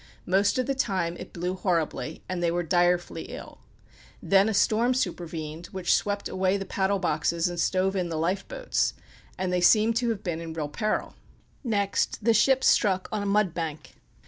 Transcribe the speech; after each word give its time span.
Most 0.25 0.57
of 0.57 0.65
the 0.65 0.73
time 0.73 1.15
it 1.17 1.31
blew 1.31 1.53
horribly, 1.53 2.23
and 2.27 2.41
they 2.41 2.49
were 2.49 2.63
direfully 2.63 3.25
ill. 3.29 3.59
Then 4.19 4.49
a 4.49 4.53
storm 4.55 4.95
supervened, 4.95 5.67
which 5.67 5.93
swept 5.93 6.27
away 6.27 6.57
the 6.57 6.65
paddle 6.65 6.97
boxes 6.97 7.47
and 7.47 7.59
stove 7.59 7.95
in 7.95 8.09
the 8.09 8.17
life 8.17 8.47
boats, 8.47 8.95
and 9.37 9.53
they 9.53 9.61
seem 9.61 9.93
to 9.93 10.09
have 10.09 10.23
been 10.23 10.41
in 10.41 10.53
real 10.53 10.69
peril. 10.69 11.13
Next 11.63 12.17
the 12.23 12.33
ship 12.33 12.63
struck 12.63 13.09
on 13.11 13.21
a 13.21 13.27
mud 13.27 13.53
bank. 13.53 13.93